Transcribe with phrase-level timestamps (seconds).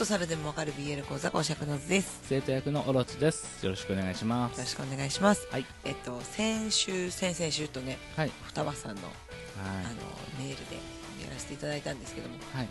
[0.00, 2.20] と猿でもわかる BL 講座講釈の図です。
[2.22, 3.62] 生徒役のオロチです。
[3.62, 4.56] よろしくお願いします。
[4.56, 5.46] よろしくお願いします。
[5.50, 5.66] はい。
[5.84, 8.32] えっと先週先々週とねはい。
[8.44, 9.08] 双葉さんのは
[9.60, 10.76] あのメールで
[11.22, 12.68] やらせていただいたんですけどもいはい。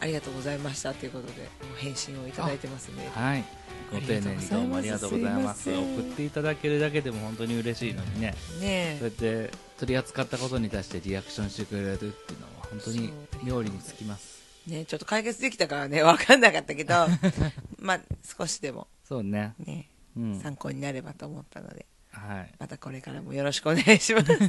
[0.00, 3.10] ありがとうございましたということで返信をいただいてますね。
[3.14, 3.44] はい。
[3.92, 5.70] ご丁寧にどうもありがとうございます。
[5.70, 8.34] 送っていただけるだけでも本当に嬉しいのにね。
[8.58, 13.12] ねそうやって取り扱ったことに対してリアクションしてくれるっていうのは本当に
[13.44, 14.38] 料理につきます。
[14.38, 14.39] え
[14.70, 16.94] ねちょっと解決できたからね 分かんなかったけど
[17.78, 18.00] まあ
[18.38, 18.88] 少しでも。
[19.04, 19.54] そうね。
[19.58, 20.40] ねうん。
[20.40, 22.54] 参考になればと思ったのではい。
[22.58, 24.32] またこれからもよろしくお願いします。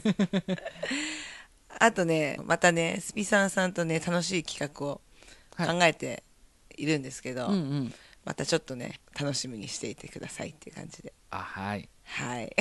[1.80, 5.02] あとねまたねスピさんさんとね楽しい企画を
[5.56, 5.68] はい。
[5.80, 6.24] 考えて
[6.78, 7.94] いるんですけど、うんうん。
[8.24, 11.14] またちょっとね楽しみにしていてくださいっていう感じで。
[11.32, 11.90] あはい。
[12.04, 12.56] はい。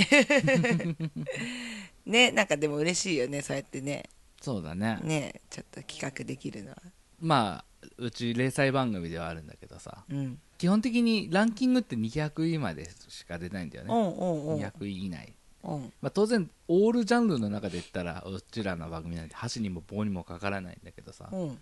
[2.07, 4.05] ねなんかでも嬉しいよねそうやってね。
[4.41, 4.99] そうだね。
[5.03, 6.77] ねちょっと企画できるのは
[7.21, 10.39] まあうち零細番組ではあるんだけどさうん。
[10.59, 13.95] 基本的にランキングって200位までしか出ないんだよね。
[13.95, 14.63] うんうんうん。
[14.63, 15.35] 200位以内。
[15.65, 15.93] うん。
[16.03, 21.59] まあ、当然オールジャンルの中で言ったらうちらの番組なんて箸にも棒にもかからないんだけどさ、うん。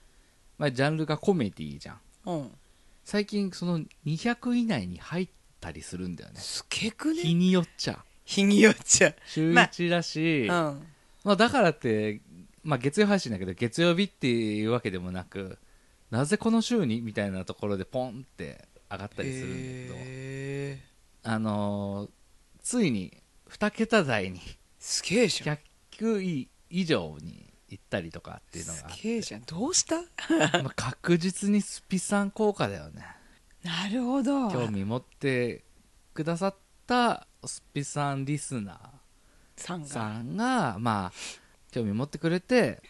[0.59, 2.01] まあ、ジャンルがコメディじゃん。
[2.27, 2.51] うん。
[3.05, 5.29] 最近その200以内に入っ
[5.61, 6.41] たりするんだよね。
[6.41, 8.05] すげく日ねによっちゃ。
[8.25, 9.15] 日によっちゃ。
[9.27, 10.83] 週まあ1だし、うまん
[11.25, 12.21] あ、だからって、
[12.69, 15.59] まあ、月曜配信だけど月曜日っていうわけでもなく
[16.11, 21.31] なぜこの週にみたいなところでポンって上がったりするんだけど、へー。
[21.31, 22.11] あのー
[22.61, 24.41] ついに2桁台に
[24.79, 25.59] すげえじゃん。
[25.93, 29.43] 100位以上に行ったりとかっていうのがすげえじゃん。
[29.47, 30.03] どうした？
[30.63, 33.07] まあ確実にスピさん効果だよね。
[33.63, 34.51] なるほど。
[34.51, 35.65] 興味持って
[36.13, 38.79] くださったスピさんリスナ
[39.57, 39.87] さんが。
[39.87, 41.13] ーさんがまあ
[41.79, 42.83] 興味持ってくれて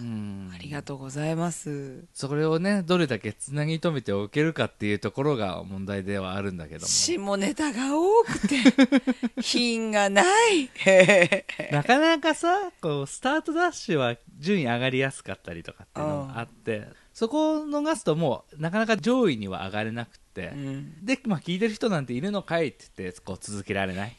[0.00, 0.50] うん。
[0.54, 2.04] ありがとうございます。
[2.12, 6.86] それをねどれだけつなぎ止めておけるかっていうところが問題ではあるんだけども。
[6.86, 8.56] 下ネタが多くて
[9.40, 10.70] 品がない。
[11.72, 21.04] なかなかさこうスタートダッシュは順位上がりやすかったりとかっていうのもあってそこを逃すともうなかなか上位には上がれなくて、うん。
[21.04, 24.16] で、まあ、聞いてる人なんているのかいって言ってこう続けられない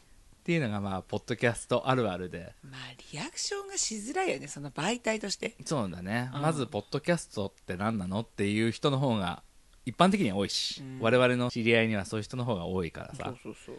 [0.50, 2.56] っていうのがまあポッドキャストあるあるで。
[2.64, 2.82] まあ
[3.14, 5.54] リアクションがしづらいよねその媒体として。
[5.64, 6.42] そうだね、うん。
[6.42, 9.44] まずポッドキャストって何なのっていう人の方が
[9.86, 11.00] 一般的には多いし、うん。
[11.02, 13.36] 我々の知り合いにはそういう人の方が多いからさ。
[13.44, 13.76] そうそう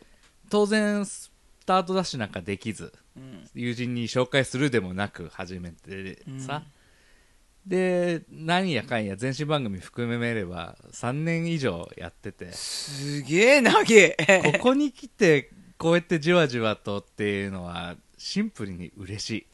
[0.48, 1.32] 当然ス
[1.66, 3.48] タートダッシュなんかできずうん。
[3.53, 6.62] 友人に紹介するでもなく始めてさ、
[7.66, 12.53] で何やかんや前身番組含めれば3年以上やってて。
[12.53, 14.16] すげえ長え。
[14.54, 19.46] ここに来てこうやってじわじわとっていうのはシンプルに嬉しい。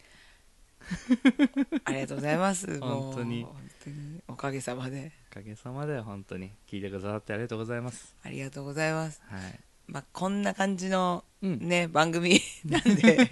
[1.85, 2.67] ありがとうございます。
[2.83, 3.45] 本当に。
[3.45, 5.13] 本当におかげさまで。
[5.31, 6.51] おかげさまで本当に。
[6.69, 8.17] 聞いてくださってありがとうございます。
[8.25, 9.23] ありがとうございます。
[9.29, 9.61] はい。
[9.87, 11.61] まあこんな感じのうん。
[11.61, 13.31] ね、番組 なんで。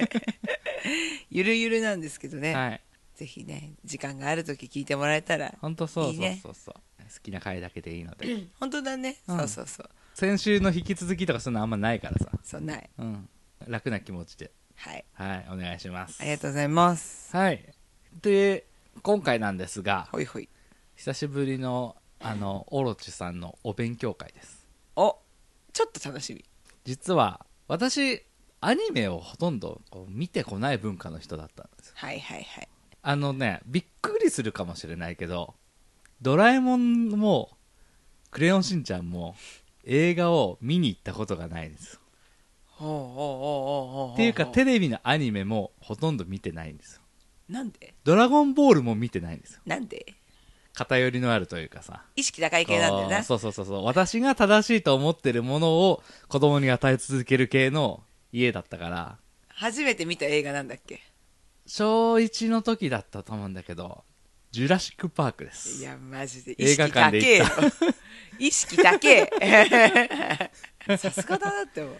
[1.31, 2.81] ゆるゆるなんですけどね、はい。
[3.17, 5.53] ぜひね時間がある時聞いてもらえたら。
[5.61, 6.75] 本当そうそうそうそう
[7.13, 8.47] 好きな回だけでいいので。
[8.61, 9.39] 本当だね、うん。
[9.39, 9.91] そうそうそう。
[10.15, 12.31] 先週の引き続きとかそんなあんまないからさ。
[12.43, 12.91] そうない。
[12.99, 13.29] うん。
[13.67, 14.53] 楽な気持ちで。
[14.77, 15.05] はい。
[15.15, 16.21] はいお願いします。
[16.21, 17.37] ありがとうございます。
[17.37, 17.65] はい。
[18.23, 18.67] で
[19.03, 20.49] 今回なんですがほいほい。
[20.97, 24.67] 久しぶりのあのオロチさんのお勉強会です。
[24.97, 25.19] お
[25.73, 26.45] ちょっと楽しみ。
[26.85, 28.23] 実は私
[28.61, 31.93] アニメをほとんどこう見てこない文化の人だったんです。
[31.95, 32.69] はいはいはい。
[33.03, 35.55] あのねびっくりするかもしれないけど
[36.23, 37.51] ドラえもんも
[38.31, 39.35] クレヨンしんちゃんも
[39.85, 42.01] 映画を見に行ったことがないんですよ。
[42.67, 44.15] ほうほうほうほうほう。
[44.15, 47.01] っていうかテレビのアニメもほとんど見てないんですよ。
[47.49, 47.95] なんで？
[48.05, 49.61] ドラゴンボールも見てないんですよ。
[49.67, 50.15] なんで？
[50.73, 52.03] 偏りのあるというかさ。
[52.17, 53.23] 意識高い系なんだよな。
[53.23, 53.85] そうそうそうそう。
[53.85, 59.19] 私が正しいと思ってるものを子供に与え続ける系の家だったから。
[59.49, 61.01] 初めて見た映画なんだっけ？
[61.67, 64.03] 小1の時だったと思うんだけど
[64.55, 65.81] ジュラシック・パークです。
[65.81, 66.53] いやマジで。
[66.53, 67.95] 意映画識高えよ館で行っ
[68.39, 70.51] 意識高え
[70.97, 71.97] さすがだなって思う。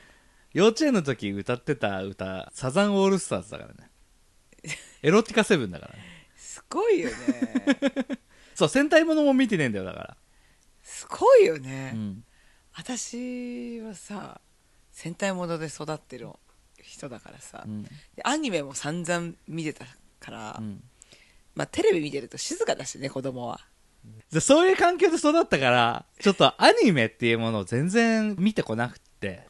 [0.53, 3.91] 幼稚園の時歌ってた歌サザンオールスターズだからね。
[5.03, 5.99] エロティカセブンだからね。
[6.37, 7.17] すごいよね。
[8.55, 10.17] そう戦隊ものも見てねえんだよだか
[10.81, 12.25] すごいよら、ね、うん、
[12.75, 14.41] 私はさ
[14.93, 16.29] 戦隊もので育ってる
[16.81, 17.83] 人だからさ、うん。
[17.83, 17.91] で
[18.23, 19.87] アニメも散々見てた
[20.21, 20.85] から、うん
[21.55, 23.61] まあ、テレビ見てると静かだしね子供は。
[24.31, 29.47] でそういう環境で育ったからちょっとアニメっていうものを全然見てこなくって。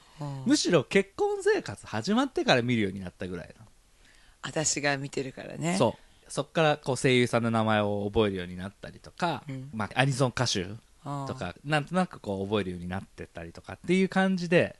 [0.46, 3.54] むしろ結婚生活始まってから見るようになったぐらい
[4.42, 5.72] 私が見てるからね。
[5.72, 6.30] なそう。
[6.30, 9.70] そっからこう声優さんの名前を覚えるようになったりとか、うん。
[9.72, 10.66] まあ、アニソン歌手
[11.04, 14.76] とかなんとなくこう覚えるようになってったりとかっていう感じで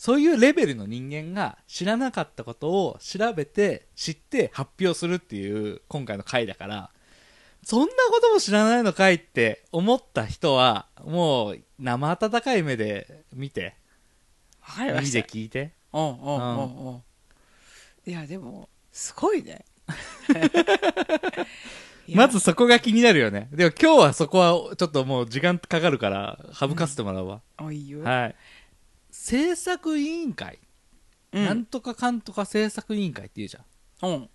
[0.00, 6.90] そういうレベルの人間が知らなかったことを調べて知って発表するっていう今回の回だから
[7.62, 7.92] そんなこ
[8.22, 13.76] とも知らないのかいって思った人はもう生温かい目で見て
[14.62, 15.18] わかりま耳した。
[15.18, 15.72] で聞いて。
[15.92, 17.02] うんうんうんうん。
[18.06, 19.66] いやでもすごいね。
[22.08, 22.16] いや。
[22.16, 23.50] まずそこが気になるよね。
[23.52, 28.34] でも今日はそこはちょっともう時間かかるから省かせてもらうわ、あいいよ、はい
[29.22, 30.58] 制作委員会
[31.32, 34.10] うんなんとかかんとか制作委員会って言うじゃん。
[34.10, 34.30] うん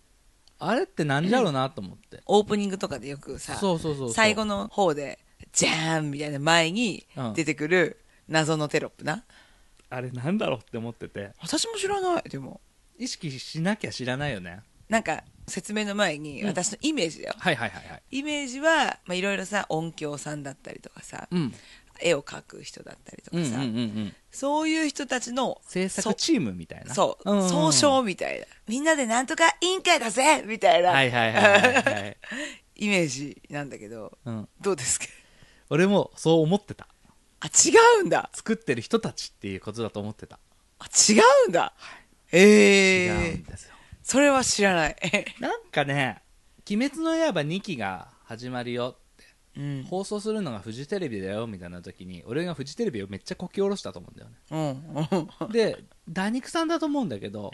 [0.58, 2.22] あれってなんじゃろうなと思って。
[2.26, 4.14] オープニングとかでよくさそうそうそうそう。
[4.14, 5.20] 最後の方で
[5.52, 8.00] じゃーんみたいな前にうん出てくる
[8.30, 9.26] 謎のテロップな、
[9.90, 11.32] あれなんだろうって思ってて。
[11.42, 12.62] 私も知らないでも
[12.98, 14.62] 意識しなきゃ知らないよね。
[14.88, 18.04] なんか説明の前にうん私のイメージだよ、はいはいはいはい。
[18.12, 21.54] イメージはまあいろいろさ音響さんだったりとかさうん。
[22.02, 24.16] 絵を描く人だったりとかさ、うんうんうんうん。
[24.32, 26.94] そういう人たちの制作チームみたいな。
[26.94, 32.18] そう、んんん総称みたいなみんなでなんとか委員会だぜみたいな、はいはいはいはいはい。
[32.78, 34.50] イメージなんだけどうん。
[34.62, 35.06] どうですか？
[35.70, 36.88] 俺もそう思ってた。
[37.40, 37.72] あ違
[38.02, 40.40] うんだ作ってる人たちっていうことだと思ってた。
[40.80, 41.14] あ違
[41.48, 41.74] うんだ、
[42.32, 43.76] ええ違うんですよ。
[44.04, 44.96] それは知らない、
[45.40, 46.22] なんかね、
[46.70, 48.98] 鬼滅の刃2期が始まるよ。
[49.58, 49.84] うん。
[49.90, 54.36] 放送するのがフジテレビだよみたいな時に俺がフジテレビをめっちゃこき下ろしたと思うんだよね。
[54.52, 55.40] うん。
[55.44, 57.52] うんでダニクさんだと思うんだけど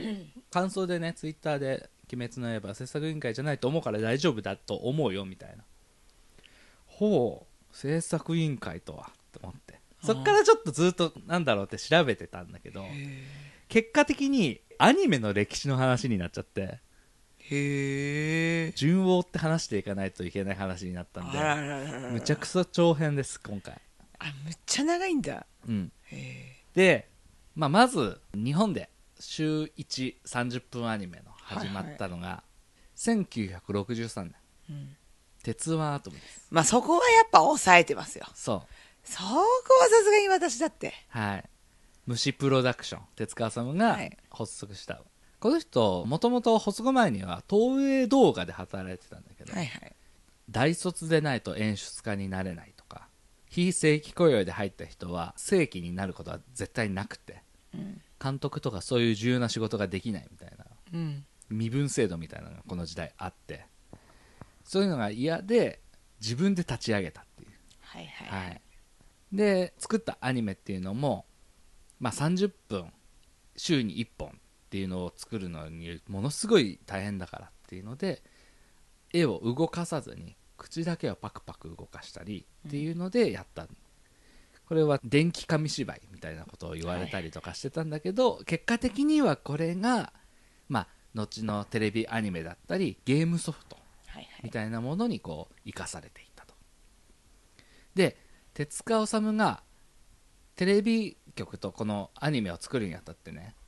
[0.50, 5.64] 感想でねツイッターで「鬼滅の刃」制作委員会じゃないと思うから大丈夫だと思うよみたいな。
[6.88, 9.80] ほう制作委員会とはと思って。
[10.04, 12.84] そっからちょっとずっとなんだろうって調べてたんだけど
[13.68, 16.80] 結果的にアニメの歴史の話になっちゃって
[17.54, 22.10] へえ順を追って話していかないといけない話になったんであららららら。
[22.10, 23.80] むちゃくそ長編です今回。
[24.20, 25.46] あむっちゃ長いんだ。
[25.68, 25.92] うん。
[26.06, 27.10] へで、
[27.56, 28.90] まあ、まず日本で
[29.20, 32.44] 週130分アニメの始まったのが、
[32.96, 34.36] 1963年。
[34.70, 34.96] え、うん、
[35.44, 36.48] 「鉄腕アトム」です。
[36.50, 38.26] まあそこはやっぱ抑えてますよ。
[38.34, 38.62] そう。
[39.04, 39.42] そこは
[39.90, 40.94] さすがに私だって。
[41.10, 41.50] はい。
[42.06, 44.18] 虫プロダクション手塚治虫がはい。
[44.30, 45.02] 発足した、
[45.42, 49.96] この人もともと発足前には東映動画で働いてたんだけど、はいはい。
[50.52, 53.08] 大卒でないと演出家になれないとか
[53.50, 57.42] 非正規雇用で入った人は正規になることは絶対なくて
[57.74, 58.02] うん。
[58.24, 61.26] 監督とかそういう重要な仕事ができないみたいなうん。
[61.50, 63.66] 身分制度みたいなのがこの時代あって
[64.64, 65.82] そういうのが嫌で
[66.22, 67.50] 自分で立ち上げたっていう、
[67.80, 68.46] はいはい。
[68.46, 68.62] はい、
[69.34, 71.26] で作ったアニメっていうのも、
[72.00, 72.94] まあ、30分
[73.58, 74.38] 週に1本
[74.72, 78.24] っていうのを作るのにものすごい大変だからっていうので
[79.12, 83.68] 絵を動かさずに口だけをパクパク動かしたりっていうのでやった、
[84.70, 90.14] これは電気紙芝居みたいなことを言われたりとかしてたんだけど、結果的にはこれが
[90.70, 93.76] まあ後のテレビアニメだったりゲームソフト
[94.08, 94.70] はいはいみたい。
[94.70, 96.54] なものにこう生かされていったと。
[97.96, 98.16] で
[98.54, 99.64] 手塚治虫が
[100.56, 103.61] テレビ局とこのアニメを作るにあたってね1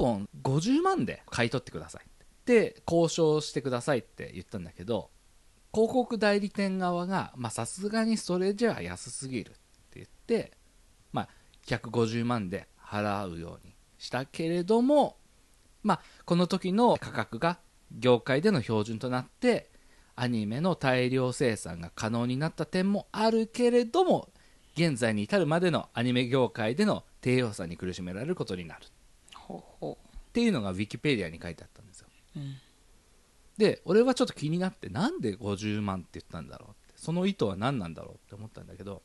[0.00, 2.10] 本50万で買い取ってください。
[2.40, 5.10] って交渉してくださいって言ったんだけど
[5.72, 9.60] 広告代理店側がさすがにそれじゃ安すぎるって
[9.94, 10.52] 言って、
[11.12, 11.28] まあ、
[11.66, 15.16] 150万で払うようにしたけれども、
[15.84, 17.60] まあ、この時の価格が
[17.96, 19.70] 業界での標準となって
[20.16, 24.28] アニメの大量生産が可能になった点もあるけれども
[24.76, 28.86] 現在に至るまでのアニメ業界での低予算に苦しめられることになる。
[29.58, 29.96] っほう。
[29.96, 29.98] ほ
[30.32, 32.08] ていうのがウィキペディアに書いてあったんですよ。
[32.36, 32.56] う、うん、
[33.58, 36.94] で俺はちょっと気になってなんで50万って言ったんだろうって。
[36.96, 39.02] その意図は何なんだろうって思ったんだけど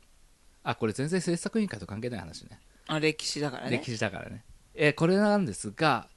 [0.64, 2.60] あこれ全然制作委員会と関係ない話ね。
[2.88, 3.78] あ歴史だからね。
[3.78, 6.08] 歴史だからね、えーこれなんですが、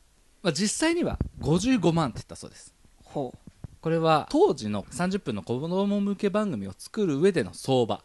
[0.42, 2.74] まあ、実際には55万って言ったそうです。
[3.04, 3.38] ほう。
[3.80, 8.02] これは当時の30分の子供向け番組を作る上での相場。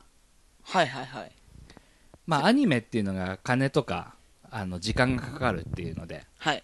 [0.64, 1.32] はいはいはい。
[2.28, 4.16] まあアニメっていうのが金とか
[4.56, 6.64] あの時間がかかるっていうのではい。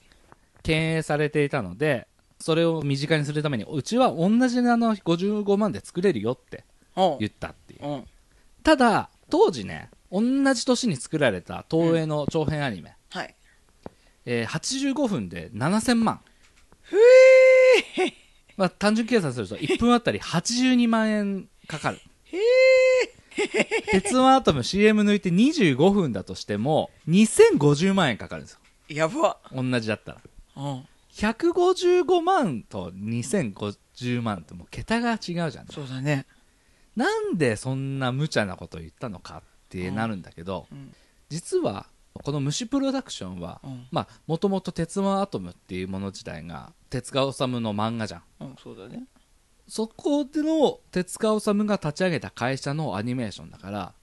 [0.62, 2.08] 敬遠されていたので
[2.40, 6.64] それを身近にするためにうちは同じあの55万で作れるよって
[6.96, 7.86] ほ言ったっていう。
[7.86, 7.96] うう。
[7.98, 8.04] ん
[8.64, 10.22] ただ当時ね同
[10.54, 13.36] じ年に作られた東映の長編アニメ、はい。
[14.26, 16.22] えー85分で7000万。
[16.82, 16.96] ふ
[17.98, 18.14] え
[18.58, 21.98] まあ、単純計算すると1分あたり82万円かかる。
[22.26, 22.42] へえ
[23.92, 28.60] 鉄腕アトム CM 抜いて25分だとしても2050万円かかるんですよ。
[28.90, 29.40] やば。
[29.54, 30.22] 同じだったら。
[30.58, 30.86] うん。
[31.14, 35.68] 155万と2050万ってもう桁が違うじゃん。
[35.70, 36.26] そうだね。
[36.96, 40.94] なんでそんな無茶なことを言ったのかってなるんだけど、うん。
[41.30, 43.62] 実はこの虫プロダクションは
[44.28, 48.24] もともと「鉄腕アトム」っていうもの自体が手塚治虫の漫画じゃん。
[48.42, 49.06] うんそうだね
[49.70, 53.94] そこでの手塚治虫が立ち上げた会社のアニメーションだから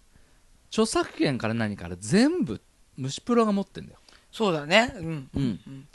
[0.70, 2.60] 著作権から何から全部
[2.96, 3.98] 虫プロが持ってんだよ。
[4.32, 4.92] そうだね。
[4.96, 5.04] うん。
[5.04, 5.28] うん。
[5.34, 5.38] う
[5.70, 5.88] ん。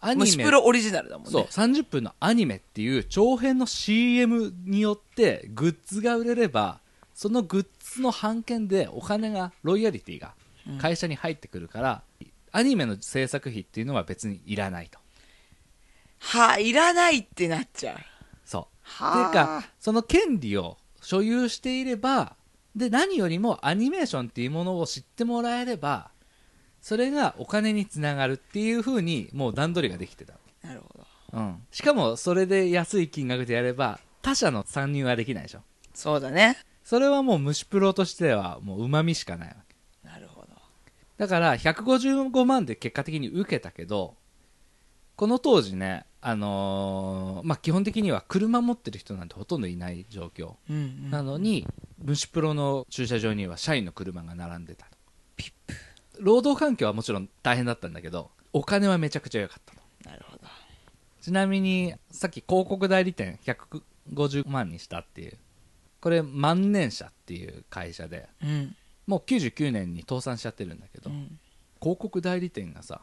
[0.00, 0.24] アニメ。
[0.26, 1.30] 虫プロオリジナルだもんね。
[1.30, 6.80] そう30分のアニメっていう長編の CM によってグッズが売れれば
[7.14, 10.34] そのグッズの版権でお金がロイヤリティが
[10.66, 10.78] うん。
[10.78, 12.02] 会社に入ってくるから、
[12.50, 14.98] アニメの制作費っていうのは別にいらないと。
[16.20, 18.13] はあいらないってなっちゃう
[18.84, 19.30] はあ。
[19.30, 22.36] ていうかその権利を所有していれば
[22.76, 26.10] で何よりもアニメーションっていうものを知ってもらえれば
[26.80, 31.06] それがお金につながるっていう風にもう段取りができてた、なるほど。
[31.32, 35.60] うん、しかもそれで安い金額でやれば他社の参入はできないでしょ。
[35.94, 36.58] そうだね。
[36.84, 39.76] それはもう虫プロとしてはもううまみしかないわけ。
[40.06, 40.48] なるほど。
[41.16, 44.16] だから155万で結果的に受けたけど
[45.16, 50.54] この当時ねあのーまあ基本的には車持ってる人なんてほとんどいない状況。
[50.70, 50.78] うんう
[51.08, 51.66] んなのに
[51.98, 54.96] 虫プロの駐車場には社員の車が並んでたと。
[56.20, 59.80] 労働環境はもちろん大変だったんだけどお金はめちゃくちゃ良かったと。
[60.08, 60.42] なるほど。
[61.20, 65.38] ちなみにさっき広告代理店150万にしたっていう
[66.00, 68.76] これ万年社っていう会社でうん。
[69.06, 71.38] もう99年に倒産しちゃってるんだけど、うん。
[71.80, 73.02] 広告代理店がさ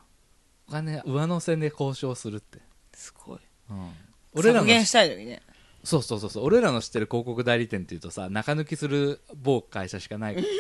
[0.68, 2.60] お金上乗せで交渉するって、
[2.94, 3.40] すごい。
[3.70, 3.92] うん、
[4.34, 5.42] 俺らの削減したいのにね。
[5.84, 6.46] そうそうそうそう。
[6.46, 10.52] 俺らの知ってる広告代理店っていうとさ中抜きする某会社しかないからさ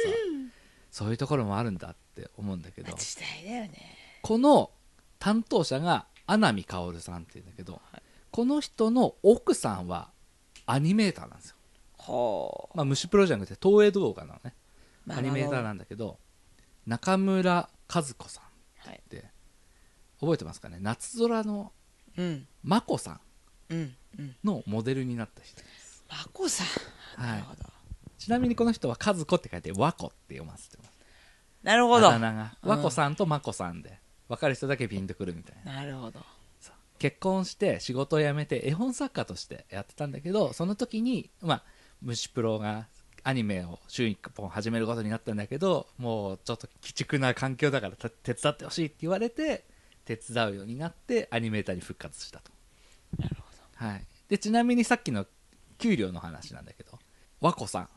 [0.92, 2.92] そういうところもあるんだって思うんだけど。
[2.94, 3.98] 時代だよね。
[4.22, 4.72] この
[5.20, 8.02] 担当者が穴見薫さんっていうんだけど、はい。
[8.32, 10.12] この人の奥さんは
[10.66, 11.56] アニメーターなんですよ、
[11.98, 14.56] はあまあ、虫プロじゃなくて東映動画のね
[15.06, 16.18] まあアニメーターなんだけど
[16.88, 19.26] 中村和子さんはいって
[20.22, 20.78] 覚えてますかね？
[20.80, 21.74] 夏空の
[22.18, 22.48] うん。
[22.64, 23.20] 眞子さ
[23.70, 23.96] ん。
[24.44, 25.62] のモデルになった人
[26.10, 26.68] まこさん。
[27.22, 27.44] はい。
[28.18, 30.92] ちなみにこの人は和子って書いて和子って読ませてます。
[31.64, 32.08] なるほど。
[32.08, 32.54] あだ名が。
[32.64, 32.70] うん。
[32.70, 34.00] 和子さんと眞子さんで。
[34.30, 35.74] 分かる人だけピンとくるみたいな。
[35.74, 36.22] なるほど。
[37.02, 41.64] 結婚して仕事を辞めて絵本作家としてやってたんだけどその時にまあ
[42.04, 42.86] 虫プロが
[43.24, 49.66] アニメを週1本始めることになったんだけどもうちょっと鬼畜な環境だからた手伝ってほしいって言われて
[50.06, 52.52] 手伝うようになってアニメーターに復活したと。
[53.18, 55.26] なるほはい、でちなみにさっきの
[55.78, 57.00] 給料の話なんだけど
[57.40, 57.90] 和子さん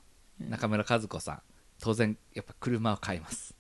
[0.50, 1.42] 中村和子さん
[1.80, 3.54] 当然やっぱ車を買います。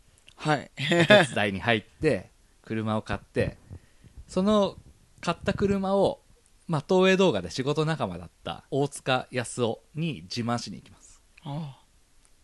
[0.44, 0.70] どはい。
[0.76, 2.30] 手伝いに入って
[2.62, 3.58] 車を買って
[4.26, 4.76] その
[5.20, 6.20] 買った車を、
[6.66, 11.22] まあ、東映動画で仕事仲間だった大塚康夫に自慢しに行きます。
[11.44, 11.78] あ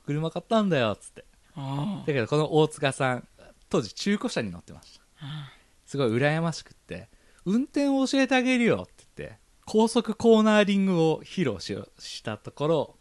[0.04, 1.24] 車買ったんだよっつって。
[1.56, 3.26] あだけどこの大塚さん
[3.68, 5.02] 当時中古車に乗ってました。
[5.20, 5.52] あ
[5.90, 7.08] すごい羨ましくって
[7.44, 12.96] 運転を教えてあげるよって言って高速コーナーリングを披露ししたところ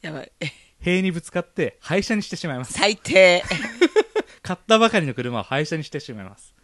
[0.00, 0.30] やばい。
[0.78, 2.72] 塀にぶつかって廃車にしてしまいます。
[2.74, 3.42] 最低。
[4.42, 6.54] 買ったばかりの車を廃車にしてしまいます。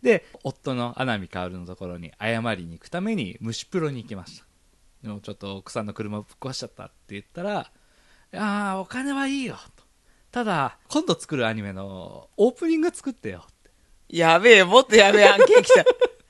[0.00, 4.46] で夫の穴見薫のところに謝りに行くために虫プロに行きました。
[5.02, 7.70] でもちょっと奥さんの車をぶっ壊しちゃったって言ったら
[8.32, 9.84] 「ああお金はいいよ」と。
[10.30, 13.44] ただ今度作るアニメのオープニング作ってよ
[14.08, 15.84] やべえもっとやべえ案件来た。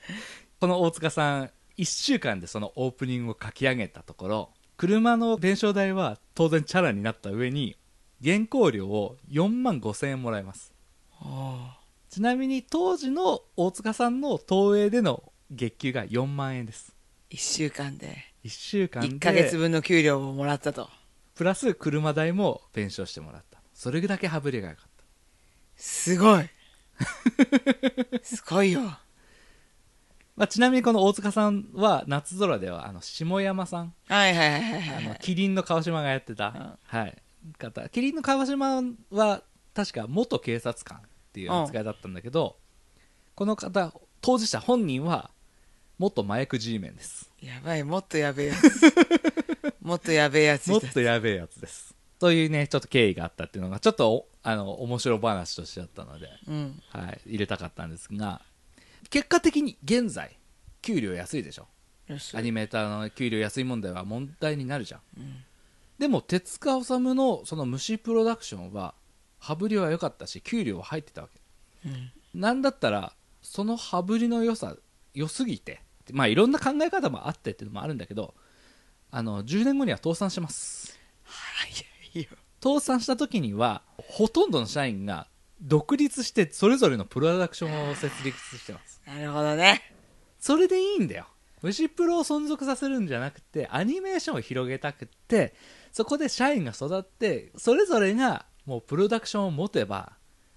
[0.59, 7.77] この大塚さん1週間でそのオープニングを書き上げたところ車の弁償代は当然チャラになった上に
[8.23, 10.73] 原稿料を4万5千円もらえます。
[11.21, 11.77] あ
[12.09, 16.95] ちなみに当時の大塚さんの東映での月給が4万円です。
[17.29, 18.25] 1週間で。
[18.43, 20.89] 1週間で1ヶ月分の給料をもらったと。
[21.35, 23.61] プラス車代も弁償してもらった。
[23.73, 25.03] それだけ羽振りが良かった。
[25.77, 26.49] すごい
[28.23, 28.81] すごいよ。
[30.35, 33.93] まあ、ちなみにこの大塚さんは夏空ではあの下山さん。
[34.07, 35.19] はいはいはいはいあのはい。
[35.21, 37.21] キリンの川島がやってた、はい、
[37.57, 37.89] 方。
[37.89, 41.01] キリンの川島は確か元警察官っ
[41.33, 42.57] ていう扱いだったんだけど、
[43.35, 45.31] この方当事者本人は
[45.97, 47.29] 元麻薬 G メンです。
[47.41, 49.19] やばいもっとやべえやつ。
[49.81, 56.81] もっとやべえやつもっとやべえやつですというねちょっと経緯があったっていうのがちょっとおあの面白話としてあったので、うん。
[56.89, 58.41] はい、入れたかったんですが
[59.09, 60.37] 結果的に現在
[60.81, 61.67] 給料安いでしょ？
[62.33, 65.01] アニメーターの給料安い問題は問題になるじゃん。
[65.17, 65.43] うん。
[65.97, 68.93] でも手塚治虫のその虫プロダクションは
[69.39, 71.29] 羽振りは良かったし給料は入ってたわ
[71.83, 71.89] け。
[71.89, 72.11] うん。
[72.33, 74.75] なんだったらその羽振りの良さ
[75.13, 78.33] 良すぎてまあいろんな考え方もあってっていうのもあるんだけど
[79.11, 80.93] あの10年後には倒産します。
[80.93, 80.98] は
[82.13, 82.29] いよ。
[82.61, 85.27] 倒産した時にはほとんどの社員が
[85.61, 89.01] 独立してそれぞれのプロダクションを設立してます。
[89.05, 89.81] なるほどね。
[90.39, 91.27] それでいいんだよ。
[91.61, 95.53] 虫プロを存続させるんじゃなくてアニメーションを広げたくって
[95.91, 100.13] そこで社員が育ってそれぞれがもうプロダクションを持てば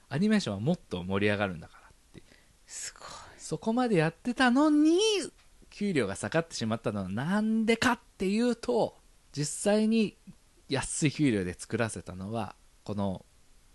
[0.09, 2.23] アニメーションはもっと盛り上がるんだからって。
[2.67, 4.99] すごいそこまでやってたのに
[5.71, 8.97] 給料が下がってしまったのはなんでかっていうと
[9.33, 10.17] 実際に
[10.73, 13.27] 安い給料で作らせたのはこの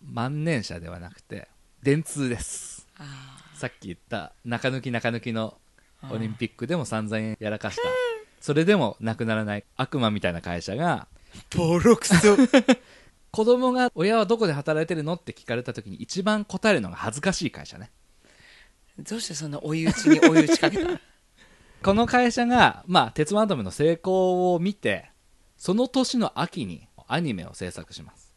[0.02, 1.48] 万年車ではなくて
[1.84, 2.88] 電通です。
[2.98, 6.14] あさっき言った中抜き中抜きのー。
[6.14, 7.82] オリンピックでも散々やらかした。
[8.42, 11.08] それでもなくならない悪魔みたいな会社が
[11.56, 12.16] ボロクソ
[13.32, 15.14] 子供が親はどこで働いてるの？
[15.14, 17.92] って聞かれた時に一番答えるのが恥ずかしい会社ね。
[18.98, 21.00] どうしてそんな追い打ちに追い打ちかけた？
[21.84, 25.12] この会社が、まあ、鉄腕アトムの成功を見て
[25.58, 28.36] その年の秋にアニメを制作します。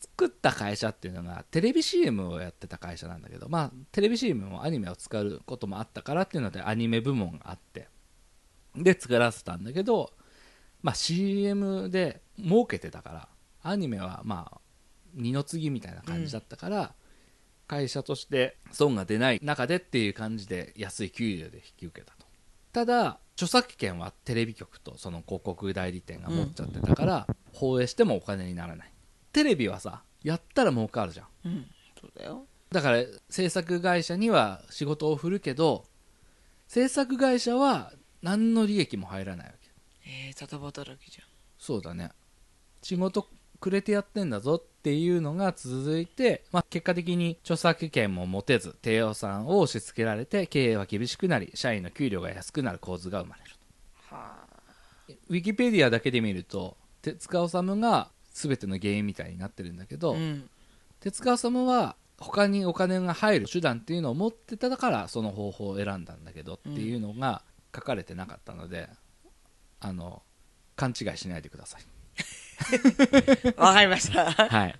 [0.00, 7.88] 作った会社っていうのがテレビ CM をやってた会社なんだけどまあテレビ CM もアニメを使うこともあったからっていうのでアニメ部門があって
[8.76, 10.10] で作らせたんだけど
[10.82, 13.28] まあ CM で儲けてたから
[13.62, 14.60] アニメはまあ
[15.14, 16.94] 二の次みたいな感じだったから、
[17.66, 22.26] 会社として損が出ない中でっていう感じで安い給料で引き受けたと。
[22.72, 28.92] ただ著作権はテレビ局とその広告代理店が持っちゃってたから、放映してもお金にならない。
[29.32, 31.26] テレビはさやったら儲かるじゃん。
[31.46, 31.66] うん
[31.98, 32.44] そうだよ。
[32.70, 32.98] だから
[33.30, 35.86] 制作会社には仕事を振るけど
[36.68, 37.92] 制作会社は
[38.22, 39.70] 何の利益も入らないわけ。
[40.04, 41.18] えー、ただ働きじ
[41.58, 42.10] そうだね。
[42.82, 43.26] 仕事
[43.60, 54.34] くれてやってんだぞっていうのが続いて、まあ、結果的に著作権も持てず低予算を押し付けられて経営は厳しくなり社員の給料が安くなる構図が生まれるゃんは
[55.28, 60.48] ウィキペディアだけで見ると手塚治虫が全ての原因みたいになってるんだけど、うん。
[61.00, 67.42] 手塚治虫は他にお金が入る手段っていうのを持ってたからその方法を選んだんだけどっていうのが
[67.74, 68.88] 書かれてなかったので、
[69.80, 70.22] あの
[70.76, 71.82] 勘違いしないでください
[73.56, 74.30] わかりました。
[74.30, 74.78] はい。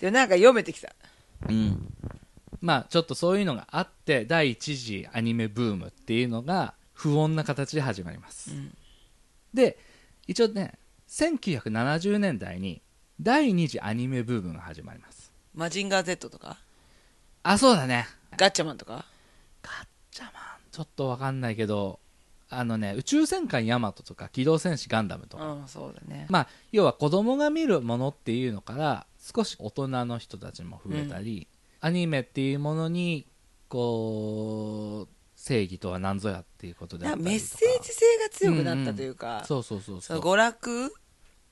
[0.00, 0.94] でもなんか読めてきた。
[1.48, 1.92] うん、
[2.60, 8.76] まあちょっとそういうのがあって第一次アニメブームっていうのが不穏な形で始まります、うん。
[9.52, 9.78] で
[10.26, 10.78] 一応ね
[11.08, 12.80] 1970年代に
[13.20, 15.32] 第二次アニメブームが始まります。
[15.54, 16.56] マジンガー Z とか？
[17.42, 18.06] あそうだね。
[18.36, 19.04] ガッチャマンとか？
[19.62, 20.32] ガッチャマン。
[20.72, 22.00] ちょっとわかんないけど
[22.58, 26.26] あのね宇宙戦艦ヤマトとか機動戦士ガンダムとか、うんそうだね。
[26.28, 31.48] まあ要は子供が見るものっていうのから少し大人の人たちも増えたり、
[31.80, 33.26] アニメっていうものに
[33.68, 37.56] こう正義とは何ぞやっていうことであなんかったりとか。
[37.60, 40.20] メッセージ性が強くなったというか、そうそうそうそう。
[40.20, 40.90] その娯楽っ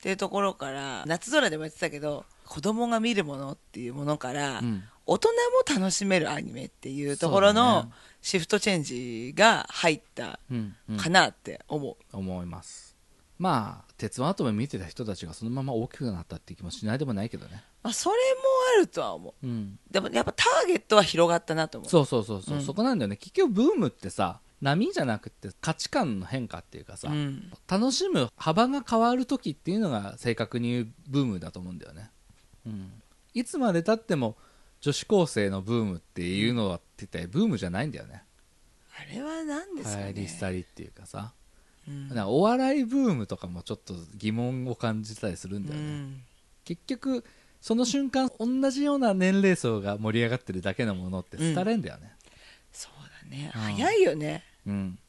[0.01, 7.89] ていうところから夏空でも言ってたけど子供が見るものっていうものから、うん大人も楽しめるアニメっていうところのね。
[8.21, 12.95] シフトチェンジが入ったうんうんかなって思う、思います。
[13.37, 17.63] まあ鉄腕アトム見てた人たちがそのまま大きくなったって気もしないでもないけどね。
[17.81, 18.19] まあ、それも
[18.77, 19.45] あるとは思う。
[19.45, 19.77] うん。
[19.91, 21.89] でもやっぱターゲットは広がったなと思う。
[21.89, 22.41] そうそうそう。
[22.41, 23.17] そう、うんそこなんだよね。
[23.17, 32.09] 結局ブームってさ波じゃなくて価値観の変化っていうかさ、ん、楽しむ幅が変わる時っていうのが正確に言うブームだと思うんだよね、
[32.65, 32.91] うん、
[33.33, 34.37] いつまでたっても
[34.83, 38.21] 女子高生のブームっていうのはって言ったらブームじゃないんだよね。
[38.99, 41.31] あれは何ですかね、流行り廃りっていうかさ、
[41.87, 42.09] うん。
[42.09, 46.21] かお笑いブームとかもちょっと疑問を感じたりするんだよね、うん。
[46.65, 47.23] 結局
[47.61, 52.11] その瞬間同じような年齢層が盛り上がってるだけのものって廃れんだよね。
[52.73, 53.53] そうだね。
[53.55, 53.61] うん。
[53.61, 54.43] 早いよね。
[54.67, 54.99] うん、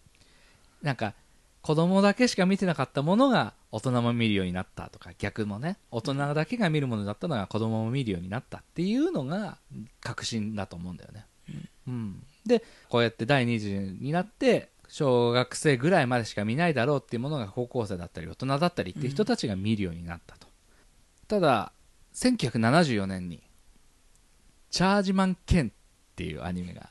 [0.83, 1.15] なんか
[1.63, 9.59] 子供だけしか見てなかったものが大人も見るようになったとか逆もね大人だけが見るものだったのが子供も見るようになったっていうのが
[10.01, 11.27] 革新だと思うんだよね、
[11.89, 12.23] うん。
[12.47, 20.47] でこうやって第2次になって小学生ぐらいまでしか見ないだろうっていうものが高校生だったり大人だったりっていう人たちが見るようになったと、
[21.27, 21.73] ただ
[22.15, 23.43] 1974年に
[24.71, 26.89] 「チャージマン・ケン」っていうアニメがわ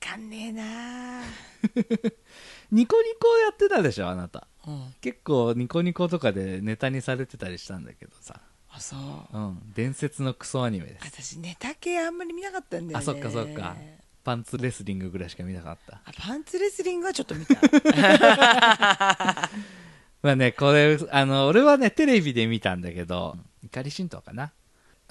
[0.00, 1.22] かんねえな
[2.72, 4.94] ニコニコやってたでしょあなたうん。
[5.00, 8.98] 結構ニコニコとかでネタにされてたりしたんだけどさ、あそう。
[9.36, 11.06] うん、伝説のクソアニメです。
[11.06, 12.94] 私ネタ系あんまり見なかったんだよね。
[12.96, 13.76] あそっかそっか。
[14.24, 16.00] パンツレスリングぐらいしか見なかった。
[16.04, 17.54] あパンツレスリングはちょっと見た。
[20.22, 24.52] まあねこれあの俺はねテレビで見たんだけど怒り神道かな。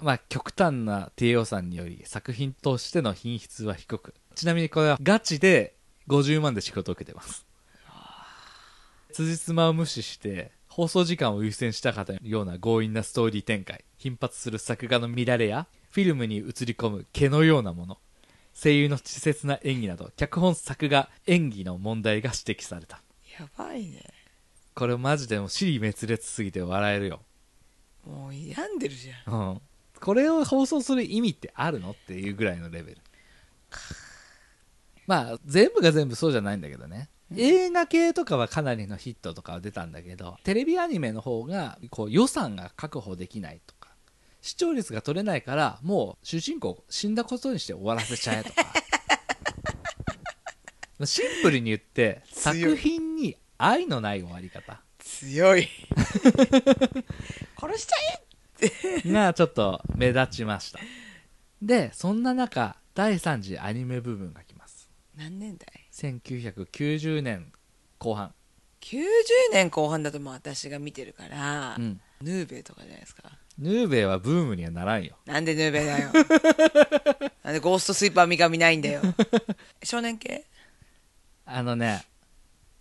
[0.01, 4.13] まあ極端な低予算により作品としての品質は低く。
[4.35, 5.75] ちなみにこれはガチで
[6.07, 7.45] 50万で仕事を受けてます
[9.11, 17.97] 辻褄を無視して放送時間を優先したかったような強引なストーリー展開頻発する作画の乱れやフィルムに映り込む毛のようなもの
[18.53, 23.01] 声優の稚拙な演技など脚本作画演技の問題が指摘された。
[23.39, 24.03] やばいね。
[24.73, 27.21] これマジでもう尻滅裂すぎて笑えるよ、
[28.05, 29.33] もう病んでるじゃん。
[29.33, 29.61] うん、
[29.99, 31.91] これを放送する意味ってあるの？
[31.91, 32.97] っていうぐらいのレベル。
[35.07, 43.89] まあ全部が全部そうじゃないんだけどね映画系とかはかなりのヒットとかは出たんだけどテレビアニメの方がこう予算が確保できないとか
[44.41, 48.65] 視聴率が取れないからもう主人公死んだことにして終わらせちゃえとか。
[51.05, 54.83] シンプルに言って作品に愛のない終わり方。
[54.99, 55.67] 強い。
[57.59, 57.95] 殺しちゃ
[59.05, 60.79] えがちょっと目立ちました。
[61.61, 64.89] でそんな中第3次アニメ部分が来ます。
[65.15, 65.80] 何年代？
[65.91, 67.51] 1990年
[67.97, 68.33] 後半、
[68.81, 69.03] 90
[69.51, 73.23] 年後半だともう私が見てるから、うん、ヌーベイとかじゃないですか。
[73.59, 75.17] ヌーベイはブームにはならんよ。
[75.25, 76.09] なんでヌーベイだよ。
[77.43, 79.01] なんでゴーストスイーパー三上ないんだよ。
[79.83, 80.45] 少年系？
[81.45, 82.05] あのね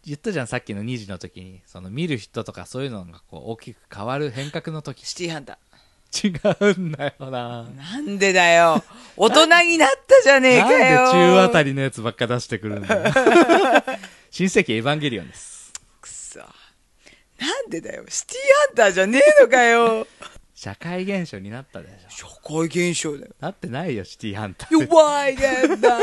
[0.05, 1.63] 言ったじゃんさっきの2時の時に。
[1.67, 5.05] その見る人とかそういうのがこう大きく変わる変革の時。
[5.05, 5.59] シティハンタ
[6.13, 6.29] 違
[6.61, 7.65] うんだよな。
[7.65, 8.83] ーなんでだよ。
[9.17, 13.13] 大人になったじゃねえなんでかよ中あたりのやつばっか出してくるんだよ。
[14.31, 15.73] 新世紀エヴァンゲリオンです。
[16.01, 16.41] くそ。
[16.41, 16.47] な
[17.63, 18.05] んでだよ。
[18.09, 20.07] シティハンターじゃねえのかよ。
[20.55, 22.29] 社会現象になったでしょ。
[22.29, 23.33] 社会現象だよ。
[23.41, 24.77] なってないよシティハンター。
[24.89, 25.99] 弱いねんだ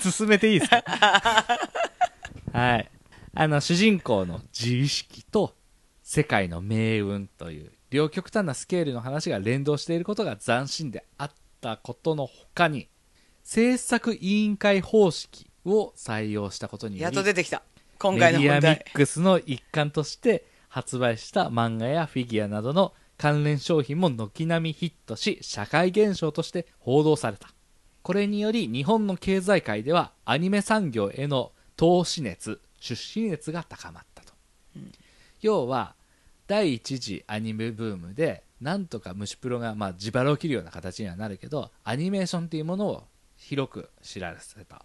[0.00, 0.82] 進めていいですか？
[2.52, 2.90] はい。
[3.34, 5.54] あの主人公の自意識と
[6.02, 12.88] 世界の命運という両極端なスケールの話が連動していることが斬新であったことの他に
[13.44, 17.62] 制作委員会方式を採用したことによやっりと出てきた。
[17.98, 27.50] 今メ回のディアミックスの一環として発売した漫画やフィギュアなどの関連商品も軒並みヒットし社会現象として報道された。
[28.02, 34.32] これにより日本の経済界ではアニメ産業への投資熱出資熱が高まったと、
[35.42, 35.94] 要は
[36.52, 43.04] 第一次アニメブームでなんとか虫プロが、まあ、自腹を切るような形にはなるけどアニメーションっていうものを
[43.36, 44.84] 広く知らせた。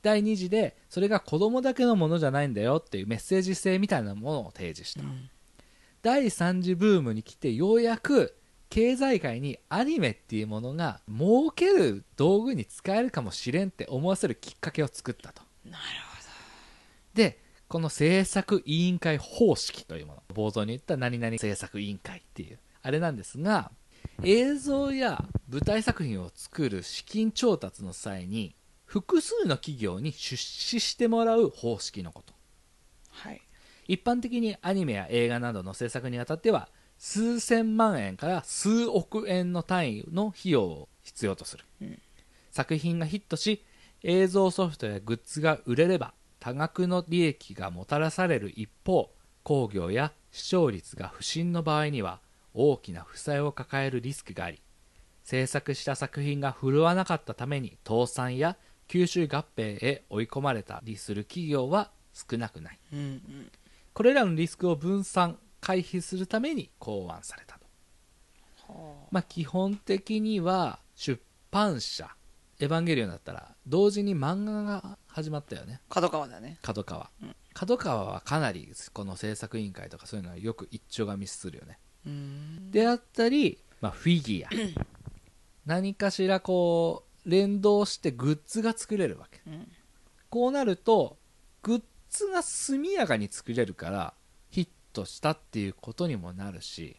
[0.00, 5.28] 第2次でそれが子供だけのものじゃないんだよっていうメッセージ性みたいなものを提示した、うん。
[6.00, 8.34] 第3次ブームに来てようやく
[8.70, 15.42] 経済界にアニメっていうものが儲ける道具に使えるかもしれんって思わせるきっかけを作ったと。
[15.66, 15.84] なる
[17.12, 23.70] でこの制作委員会方式というもの冒頭に言った何々制作委員会っていうあれなんですが
[24.22, 28.54] 映像や舞台作品を作る資金調達の際に
[28.84, 32.32] 複数の企業に出資してもらう方式のこと。
[33.10, 33.42] はい。
[33.86, 41.98] 一般的にアニメや映画などの制作にあたっては数千万円から数億円の単位の費用を必要とする、うん。
[42.50, 43.62] 作品がヒットし
[44.02, 49.10] 映像ソフトやグッズが売れれば多額の利益がもたらされる一方
[49.42, 52.20] 興行や視聴率が不振の場合には
[52.54, 54.60] 大きな負債を抱えるリスクがあり
[55.24, 58.56] 制作した作品が振るわなかったために倒産や
[58.88, 62.78] 吸収合併へ追い込まれたりする企業は少なくない。
[62.92, 63.20] うんうん。
[63.92, 71.20] これらのリスクを分散回避するために考案されたと、はまあ、基本的には出
[71.50, 72.08] 版社
[72.60, 75.80] エヴァンゲリオンだったら同時に漫画が始まったよね。
[75.88, 76.58] あ角川だね。
[76.62, 77.36] 角川、うん。
[77.54, 81.78] 角川はかなりこの制作委員会とかそういうのはよく一丁がミスするよね。
[82.06, 82.70] うん。
[82.70, 84.50] であったり、まあ、フィギュア。
[85.66, 89.40] 何かしらこう連動してグッズが作れるわけ。
[89.46, 89.68] うん。
[90.28, 91.16] こうなると
[91.62, 94.14] グッズが速やかに作れるから
[94.50, 96.96] ヒットしたっていうことにもなるし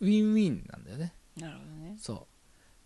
[0.00, 1.14] ウィンウィンなんだよね。
[1.36, 1.96] なるほどね。
[1.98, 2.39] そう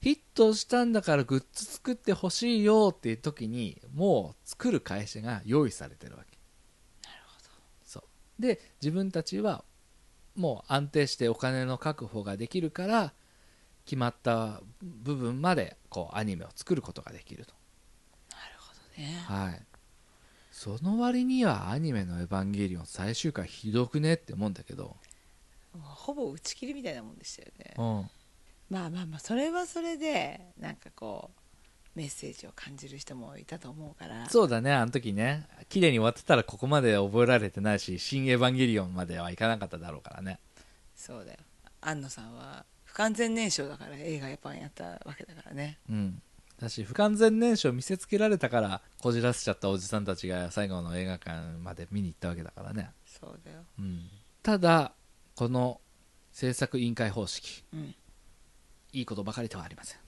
[0.05, 6.37] ヒットしたんだからグッズ作ってほしいよっていう時にもう作る会社が用意されてるわけ。
[7.09, 7.49] なるほど。
[7.87, 8.43] そう。
[8.43, 9.65] で自分たちは
[10.37, 13.15] もう安定してお金の確保ができるから
[13.87, 17.55] 決まった部分までこうアニメを作ることができると。
[18.99, 19.25] ね。
[19.27, 19.63] はい。
[20.51, 24.99] その割にはアニメの「エヴァンゲリオン」最終回ひどくねって思うんだけど、
[25.81, 27.75] ほぼ打ち切りみたいなもんでしたよね。
[27.79, 28.11] うん、
[28.75, 34.29] まあまあまあそれはそれでなんかこうメッセージを感じる人もいたと思うから。
[34.29, 35.47] そうだねあの時ね。
[35.69, 40.41] 綺麗に終わってたらここまで覚えられてないし「新エヴァンゲリオン」まではいかなかっただろうからね。
[40.97, 41.39] そうだよ。
[41.83, 45.79] 安野さんは不完全燃焼だから映画やっぱやったわけだからね。
[45.89, 46.23] うん。
[46.59, 52.91] だし不完全燃焼見せつけられたからこじらせちゃったおじさんたちが最後の映画館まで見に行ったわけだからね。
[53.07, 53.59] そうだよ。
[53.79, 54.11] うん。
[54.43, 54.95] ただ
[55.37, 55.81] この
[56.33, 57.63] 制作委員会方式。
[57.73, 57.95] うん
[58.95, 59.99] いいことばかりではありません。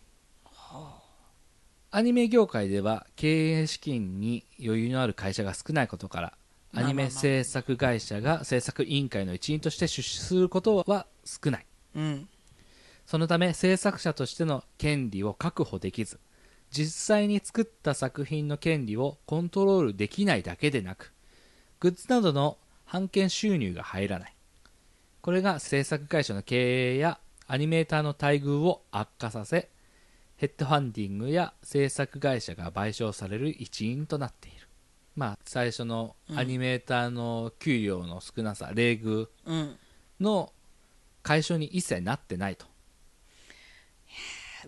[1.90, 6.34] アニメ業界では経営資金に余裕のある会社が少ないことから
[6.74, 11.66] アニメ制作会社が制作委員会の一員として出資することは少ない。
[11.94, 12.28] うん。
[13.06, 16.18] そのため制作者としての権利を確保できず
[16.70, 21.12] 実際に作った作品の権利をコントロールできないだけでなく
[21.78, 22.58] グッズなどの
[22.92, 24.34] 版権収入が入らない。
[25.22, 29.68] これが制作会社の経営やアニメーターの待遇を悪化させ
[30.36, 34.68] ヘッドファンディングや制作会社が賠償される一因となっている。
[35.14, 39.76] まあ最初のアニメーターの給料の少なさ、冷遇うん。
[40.20, 40.52] の
[41.22, 42.66] 解消に一切なってないと。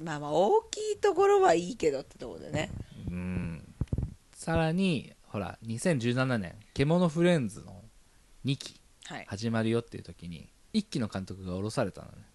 [0.03, 2.71] まあまあ大きいところはいいけどってところでね。
[3.11, 3.75] うん。
[4.33, 7.85] さらにほら2017年「獣フレンズ」の
[8.47, 9.25] 2期はい。
[9.29, 12.28] 始まるよっていう時に1期の監督が降ろされたのね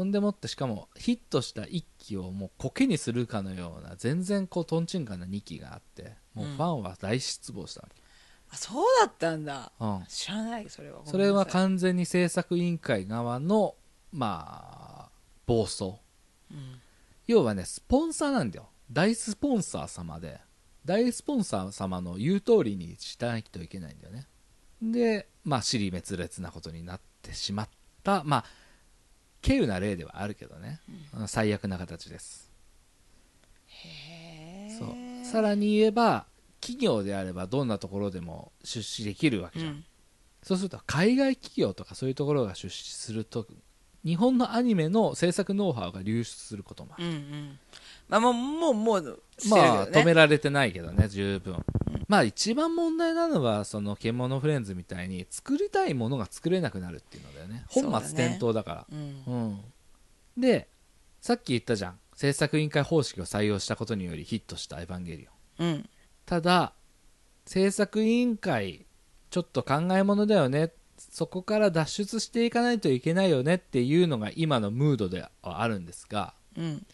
[0.00, 8.00] そんでもってしかもヒットした1期をもうコケにするかのような全然こうトンチンカンな2期があってもうファンは大失望したわけ、
[8.50, 9.72] あそうだったんだ。
[9.78, 11.02] うん、知らないそれは。
[11.04, 13.74] それはごめんなさ完全に制作委員会側の
[14.10, 15.10] まあ
[15.44, 15.84] 暴走。
[15.84, 15.88] い
[16.52, 16.80] うん。
[17.26, 18.70] 要はねスポンサーなんだよ。
[18.90, 20.40] 大スポンサー様で。
[20.86, 24.26] 大スポンサー様の言う通りにしないといけないんだよね。
[24.80, 27.68] でまあ尻滅裂なことになってしまっ
[28.02, 28.24] た。
[28.24, 28.44] まあ
[29.42, 30.80] 稀有な例ではあるけどね、
[31.26, 32.50] 最悪な形です。
[33.66, 34.76] へえ。
[34.78, 35.24] そう。
[35.24, 36.26] さらに言えば
[36.60, 39.84] 企業であればどんなところでも出資できるわけじゃん、うん。
[40.42, 43.46] そうすると海外企業とかそういうところが出資すると
[44.04, 47.06] 日本のアニメの制作ノウハウが流出することもある。
[47.06, 47.58] うんうん。
[48.08, 51.64] まあもうもうもうしてるまあ止められてないけどね十分、
[52.08, 57.64] まあ一番問題なのはその獣フレンズみたいに作りたいものが作れなくなるっていうのだよね。
[57.68, 58.86] 本末転倒だから。
[58.92, 59.22] うん。
[59.26, 59.60] うん。
[60.36, 60.68] で
[61.20, 61.98] さっき言ったじゃん。
[62.14, 65.66] 制作委員会方式を採用したことによりヒットした「エヴァンゲリオン。
[65.66, 65.88] うん」
[66.26, 66.74] ただ
[67.46, 68.86] 制作委員会
[69.30, 70.72] ちょっと考えものだよね
[71.10, 76.86] そこから脱出していかないといけないよねっていうのが今のムードではあるんですがうん。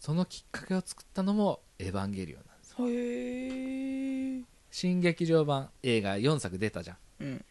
[0.00, 2.74] そのきっかけを作ったのも「エヴァンゲリオン」なんです。
[2.78, 6.96] へえ新劇場版映画4作出たじゃん。
[7.20, 7.44] うん。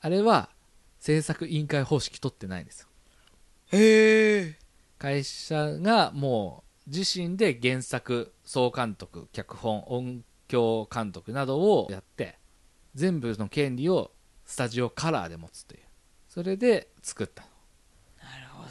[0.00, 0.50] あれは
[0.98, 2.88] 制作委員会方式取ってないんですよ。
[3.72, 4.58] へえ
[4.98, 12.38] 会社がもう自身で原作総監督脚本音響監督などをやって
[12.94, 14.10] 全部の権利を
[14.46, 15.80] スタジオカラーで持つという。
[16.28, 17.48] それで作ったの。
[18.30, 18.64] なるほ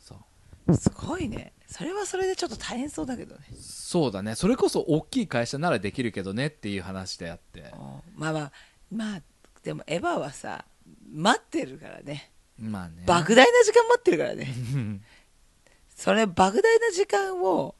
[0.00, 0.18] そう。
[0.66, 1.52] どすごいね。
[1.66, 3.42] それはそれでちょっと大変そうだけどね。
[3.60, 4.34] そうだね。
[4.34, 7.60] それこそ大きい会社ならできるけどねっていう話であって。
[7.60, 7.68] うん
[8.16, 8.52] まあまあ
[8.90, 9.22] まあ
[9.62, 10.64] でもエヴァはさ
[11.12, 12.32] 待ってるからね。
[12.58, 13.02] まあね。
[13.06, 14.48] 莫大な時間待ってるからね。
[15.94, 17.74] それ莫大な時間を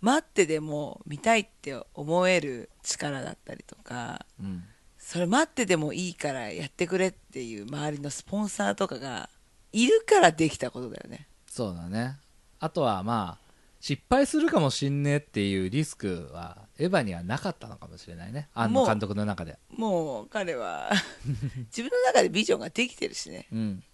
[0.00, 4.64] 待ってでも見たいって思える力だったりとかうん
[5.06, 9.28] それ待ってでもいいからやってくれっていう周りのスポンサーとかが
[9.70, 11.28] いるからできたことだよね。
[11.46, 12.16] そうだね。
[12.58, 13.44] あとはまあ
[13.80, 18.48] 失敗するかもしんねえっていうリスクはエヴァにはなかったのかもしれないね。
[18.54, 19.58] 庵野監督の中で。
[19.76, 20.90] もう彼は
[21.76, 23.46] 自分の中でビジョンができてるしね。
[23.52, 23.84] うん。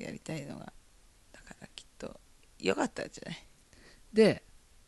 [0.00, 0.72] やりたいのが
[1.32, 2.18] だからきっと
[2.58, 3.46] 良かったんじゃない？
[4.12, 4.42] で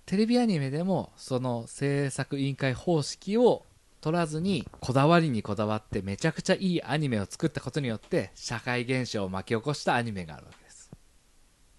[0.06, 3.64] テレビアニメでもその制作委員会方式を
[4.06, 10.92] 取らずにこだわりにこだわってめちゃくちゃいいアニメを作ったことによって社会現象を巻き起こしたアニメがあるわけです。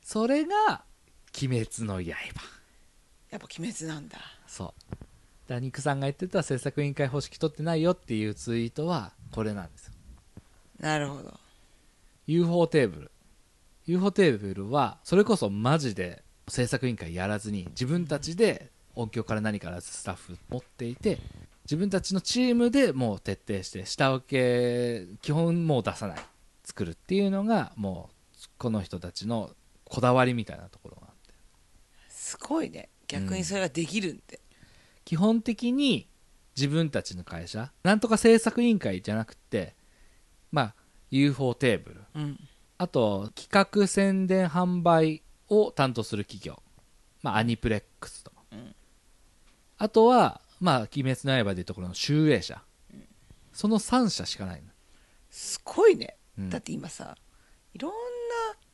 [0.04, 0.84] それが
[1.42, 2.10] 「鬼滅の刃。
[3.30, 4.96] やっぱ鬼滅なんだ」そう。
[5.48, 9.94] ダニクさんが言ってた制作委員会方式取ってないよっていうツイートはこれなんですよ。
[10.82, 11.34] なるほど。
[12.26, 13.12] UFO テーブル。
[13.86, 21.20] UFO テーブルはそれこそマジで制作委員会やらずに自分たちで音響から何からスタッフ持っていて
[21.68, 26.18] 自分たちのチームでもう徹底して下請け基本もう出さない。
[26.64, 29.52] 作るっていうのがもうこの人たちの
[29.86, 31.34] こだわりみたいなところがあって。
[32.10, 32.90] すごいね。
[33.08, 34.42] 逆にそれができるんで、
[35.06, 36.10] 基本的に
[36.58, 39.76] 自分たちの会社なんとか制作委員会じゃなくて
[40.52, 40.76] まあ
[41.10, 42.02] UFO テーブル。
[42.16, 42.40] うん。
[42.78, 46.62] あと企画宣伝販売を担当する企業、
[47.24, 48.32] まあ、アニプレックスと。
[48.32, 48.76] か、うん。
[49.78, 52.62] あとは、まあ、鬼滅の刃でいうところの集英社、
[53.54, 54.68] その3社しかないの、
[55.30, 56.50] すごいね、うん。
[56.50, 57.16] だって今さ
[57.74, 57.96] いろんな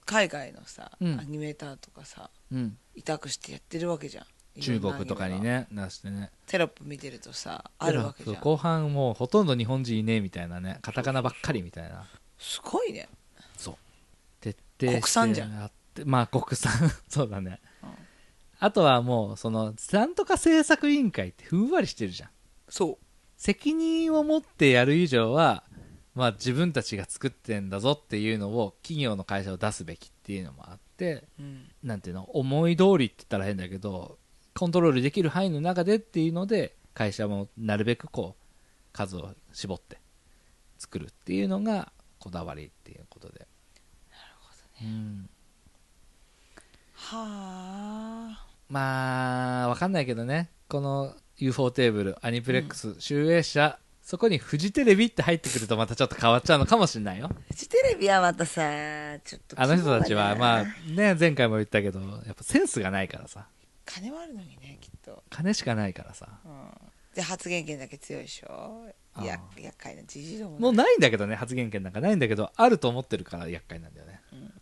[0.05, 1.19] 海外のさ、うん。
[1.19, 4.25] アニメーターとかさうん、委託してやってるわけじゃん。
[4.61, 6.29] 中国とかにね出してね。
[6.45, 8.41] テロップ見てるとさあるわけじゃん。
[8.41, 12.05] 後半もうほとんど日本人いねえみたいなねカタカナばっかりみたいな。
[12.37, 13.09] すごいね。
[13.57, 13.75] そう。
[14.41, 15.53] 徹底して国産じゃん。
[15.53, 16.71] やってまあ国産。
[17.09, 17.72] そうだね、うん
[18.65, 22.29] あとはもうそのなんとか制作委員会ってふんわりしてるじゃん。
[22.69, 22.97] そ
[23.35, 25.65] 責任を持ってやる以上は、
[26.15, 32.23] まあ、自分たちが作ってんだぞっていうのを企業の会社を出すべきっていうのもあってう、うん、なんていうの？
[32.23, 34.17] 思い通りって言ったら変だけど
[34.57, 38.43] コントロールできる範囲の中でっていうので会社もなるべくこう
[38.93, 39.99] 数を絞って
[40.77, 43.39] 作るっていうのがこだわりっていうことで。
[43.39, 45.27] なるほどね、
[46.93, 50.49] はあまあわかんないけどね。
[50.67, 57.29] この UFO テーブルアニプレックス、集英社そこにフジテレビって入ってくるとまたちょっと変わっちゃうのかもしれないよ。
[57.51, 58.63] フジテレビはまたさ
[59.23, 63.45] ちょっとあの人たちは、まああね、前回も言ったけど、やっぱセンスがないからさ。
[63.85, 66.27] 金はあるのにねきっと、金しかないからさ。
[66.43, 66.51] うん、
[67.13, 68.87] で発言権だけ強いでしょ。
[69.23, 74.19] や厄介なじじいどももうないんだけどね、発言権なんかないんだけど、あると思ってるから厄介なんだよね。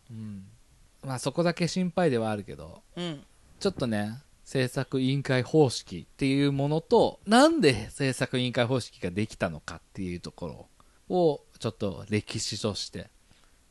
[0.09, 0.43] うん。
[1.03, 3.23] まあそこだけ心配ではあるけど、うん
[3.61, 10.67] ちょっとね、制作委員会方式っていうものと、なんで制作委員会方式ができたのかっていうとこ
[11.09, 13.11] ろを、ちょっと歴史として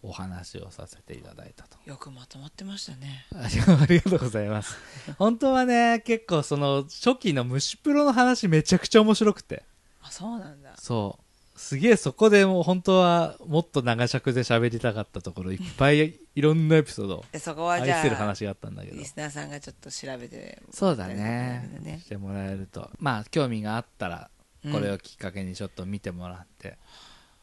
[0.01, 1.77] お話をさせていただいたと。
[1.87, 3.49] よくまとまってましたねあ
[3.83, 4.77] ありがとうございます。
[5.19, 9.65] 本当はね、結構その初期の虫プロの話めちゃくちゃ面白くて。
[10.03, 11.30] あそうなんだそう。
[11.61, 19.05] すげえそこでもう本当はもっと長尺で喋りたかったところいっぱいいろんなエピソードでそこは愛してる話があったんだけどリ。
[19.05, 22.91] スナーさんがちょっと調べてそうだねねしてもらえると。
[22.99, 24.31] まあ興味があったら
[24.65, 26.79] うんこれをきっかけにちょっと見てもらって、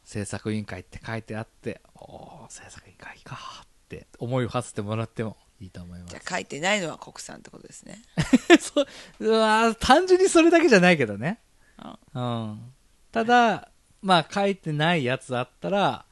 [0.04, 6.20] 制作委員会って書いてあって、おお制作委員会かって思いを馳せてもらってもいいと思いますじゃ。
[6.24, 8.02] あ書いてないのは国産ってことですね
[8.60, 8.86] そう
[9.20, 11.40] うわー単純にそれだけじゃないけどね。
[12.14, 12.74] うんうん。
[13.12, 13.70] ただ、
[14.02, 16.06] まあ書いてないやつあったら、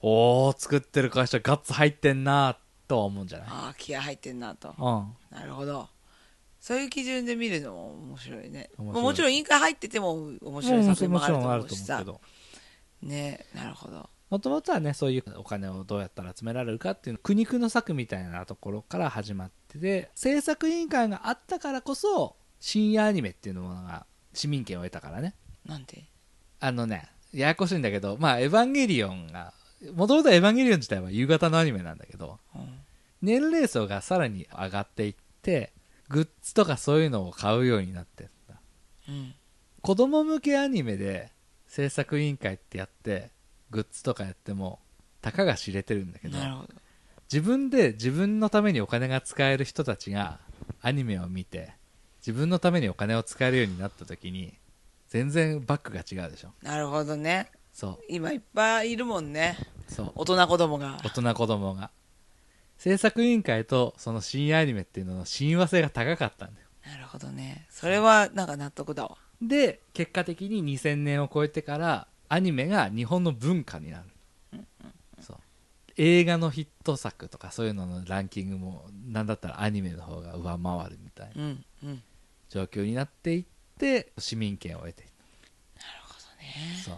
[0.00, 3.48] おー、作ってる会社ガッツ入ってんなとは思うんじゃない？
[3.48, 4.74] ああ気合入ってんなと。
[4.78, 5.36] うん。
[5.36, 5.88] なるほど。
[6.60, 8.70] そういう基準で見るのも面白いね。
[8.78, 9.02] 面白い。
[9.02, 12.04] もちろん委員会入ってても面も白いも作品もあると思うしさ。
[13.02, 14.08] ねなるほど。
[14.30, 25.34] もともとはね、そういうお金をどうやったら集められるかっていう苦肉の策みたいなところから始まってて、制作委員会があったからこそ、深夜アニメっていうのが市民権を得たからね。
[25.66, 26.04] なんで
[26.60, 29.52] あのね、ややこしいんだけど、まあ、エヴァンゲリオンが、
[29.94, 32.80] もともとエヴァンゲリオン自体は夕方のアニメなんだけど、うん。
[33.22, 35.72] 年齢層がさらに上がっていって
[36.08, 38.60] グッズとかそういうのを買うようになってんだ
[39.08, 39.34] うん。
[39.80, 41.32] 子供向けアニメで
[41.66, 43.30] 制作委員会ってやって
[43.70, 44.78] グッズとかやっても
[45.22, 46.68] たかが知れてるんだけどど。
[47.32, 50.38] 自分で自分のためにお金が使える人たちが
[50.82, 51.72] アニメを見て
[52.18, 54.54] 自分のためにお金を使えるようになった時に
[55.14, 56.50] 全然バックが違うでしょ。
[56.60, 57.52] なるほどね。
[57.72, 57.98] そう。
[58.08, 59.56] 今いっぱいいるもんね。
[59.86, 60.12] そう。
[60.16, 60.98] 大人子供が。
[61.04, 61.92] 大人子供が。
[62.78, 66.66] 制作委員会とその深夜アニメっていうのの親和性が高かったんだよ。
[66.84, 67.64] なるほどね。
[67.70, 69.16] それはなんか納得だわ。
[69.40, 74.02] で結果的に2000年を超えてからアニメが日本の文化にな
[74.52, 74.64] る、
[75.20, 75.36] そう。
[75.96, 81.88] 映画のヒット作とかそういうののランキングもなんだったらアニメの方が上回るみたいなうんうん。
[81.90, 82.00] なる
[82.48, 83.44] 状況になっていっ
[83.78, 85.02] て市民権を得て。
[85.02, 85.08] いっ
[86.02, 86.76] ほどね。
[86.78, 86.96] たそう。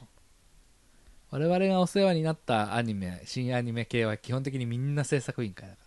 [1.30, 5.80] 我々がお世話になったアニメ新アニメ系は基本的にみんな制作委員会だか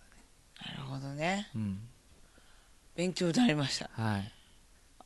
[0.66, 1.50] なるほどね。
[1.56, 1.78] らね
[2.96, 3.90] 勉強になりました。
[3.98, 4.32] うんはい。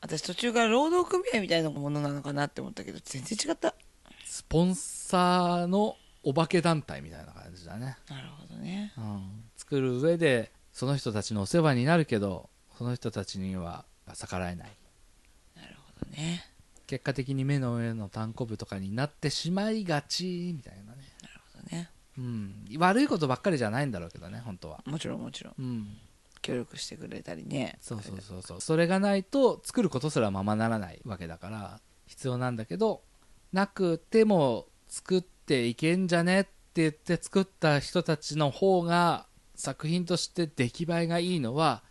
[0.02, 3.76] 私途中から労働組合みたいなものなのかなって思ったけど全然違った。
[4.26, 7.98] スポンサーのお化け団体みたいな感じだね。
[8.10, 8.93] なるほどね。
[8.98, 14.72] うん、作る上でその人たちのお世話になるけどその人たちには逆らえない
[16.13, 16.45] ね。
[16.88, 21.89] 結果的に目の上の単行部とかになってしまいがちみたいなね、なるほどね。
[22.17, 24.84] うん、悪いことばっかりじゃないんだろうけどね本当は。
[24.86, 25.54] もちろんもちろん。
[25.58, 25.97] うん。
[26.41, 27.78] 協力してくれたりね。
[27.82, 28.62] そうそうそうそう。
[28.62, 33.02] それがないと作ることすらままならないわけだから必要なんだけど
[33.54, 39.25] なくても作っていけんじゃねって言って作った人たちの方が
[39.56, 41.81] 作品として出来栄えがいいのは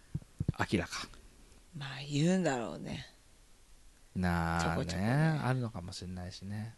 [0.58, 1.08] 明らか。
[1.76, 3.11] まあ言うんだろうね
[4.14, 5.40] なあねね。
[5.42, 6.74] あるのかもしれないしね。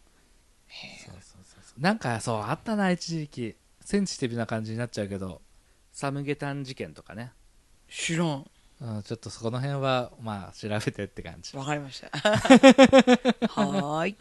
[1.05, 1.81] そうそうそうそう。
[1.81, 3.55] なんかそうあったな一時期。
[3.81, 5.41] センシティブな感じになっちゃうけど
[5.93, 7.31] サムゲタン事件とかね、
[7.87, 8.49] 知らん。
[8.81, 11.55] うん、ちょっとそこの辺はまあ調べてって感じ。
[11.55, 12.09] わかりました。
[12.19, 14.15] はーい。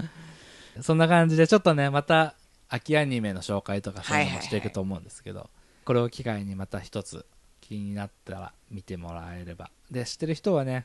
[0.83, 2.35] そんな感じでちょっとねまた
[2.69, 4.45] 秋アニメの紹介とかそういうのもはい。
[4.45, 5.51] はいはいしていくと思うんですけど、
[5.85, 7.27] これを機会にまた一つ
[7.61, 9.71] 気になったら見てもらえれば。
[9.91, 10.85] で知ってる人はね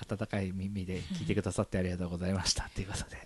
[0.00, 3.16] 温かい耳で聞いてくださってありがとうございましたっていうことで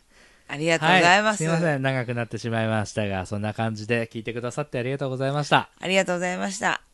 [0.49, 1.39] ありがとうございます。
[1.39, 5.69] すいません、長くなってしまいましたが、そんな感じで聞いてくださってありがとうございました。
[5.79, 6.88] ありがとうございました。